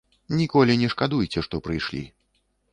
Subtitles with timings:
[0.37, 2.05] Ніколі не шкадуйце, што прыйшлі.